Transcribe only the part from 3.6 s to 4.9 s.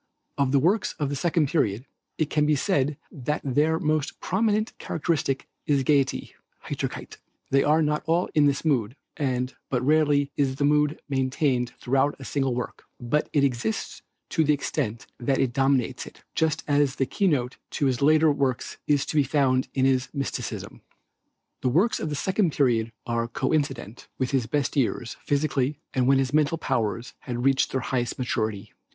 most prominent